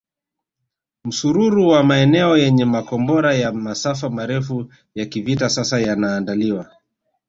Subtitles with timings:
[1.05, 6.69] Msururu wa maeneo yenye makombora ya masafa marefu ya kivita sasa yanaandaliwa